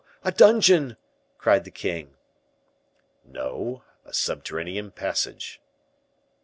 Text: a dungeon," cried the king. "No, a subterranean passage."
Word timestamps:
a 0.23 0.31
dungeon," 0.31 0.97
cried 1.37 1.63
the 1.63 1.69
king. 1.69 2.15
"No, 3.23 3.83
a 4.03 4.11
subterranean 4.15 4.89
passage." 4.89 5.61